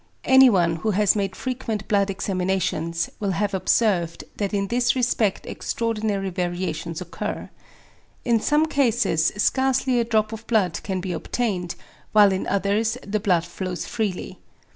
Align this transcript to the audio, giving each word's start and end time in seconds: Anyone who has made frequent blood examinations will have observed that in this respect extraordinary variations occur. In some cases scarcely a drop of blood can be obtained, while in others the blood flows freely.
Anyone 0.25 0.77
who 0.77 0.89
has 0.97 1.15
made 1.15 1.35
frequent 1.35 1.87
blood 1.87 2.09
examinations 2.09 3.07
will 3.19 3.33
have 3.33 3.53
observed 3.53 4.23
that 4.37 4.51
in 4.51 4.65
this 4.69 4.95
respect 4.95 5.45
extraordinary 5.45 6.31
variations 6.31 7.01
occur. 7.01 7.51
In 8.25 8.39
some 8.39 8.65
cases 8.65 9.31
scarcely 9.37 9.99
a 9.99 10.03
drop 10.03 10.33
of 10.33 10.47
blood 10.47 10.79
can 10.81 11.01
be 11.01 11.11
obtained, 11.13 11.75
while 12.13 12.31
in 12.31 12.47
others 12.47 12.97
the 13.05 13.19
blood 13.19 13.45
flows 13.45 13.85
freely. 13.85 14.39